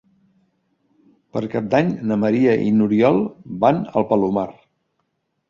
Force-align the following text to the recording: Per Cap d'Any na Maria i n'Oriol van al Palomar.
Per 1.37 1.43
Cap 1.55 1.67
d'Any 1.73 1.91
na 2.13 2.17
Maria 2.23 2.57
i 2.69 2.73
n'Oriol 2.79 3.21
van 3.67 3.85
al 3.95 4.09
Palomar. 4.15 4.49